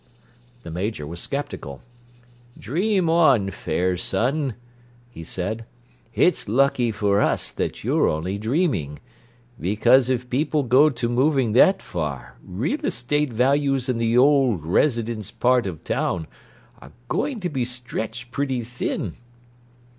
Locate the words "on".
3.07-3.51